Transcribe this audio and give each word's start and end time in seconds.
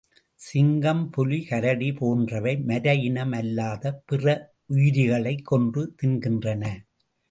சிங்கம் 0.35 1.09
புலி 1.09 1.45
கரடி 1.45 1.93
போன்றவை, 1.93 2.57
மர 2.57 2.95
இனம் 2.95 3.31
அல்லாத 3.31 4.03
பிற 4.05 4.53
உயிரிகளைக் 4.73 5.45
கொன்று 5.45 5.95
தின்கின்றன. 6.03 6.75